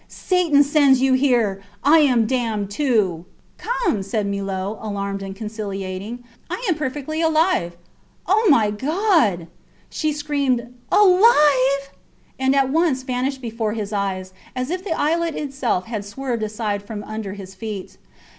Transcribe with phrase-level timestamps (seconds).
[0.07, 1.61] Satan sends you here.
[1.83, 3.25] I am damned too!
[3.59, 6.23] Come, said Millot, alarmed and conciliating.
[6.49, 7.77] I am perfectly alive!...
[8.25, 9.45] Oh, my God!
[9.91, 11.91] She had screamed, Alive!
[12.39, 16.81] and at once vanished before his eyes, as if the islet itself had swerved aside
[16.81, 17.97] from under her feet.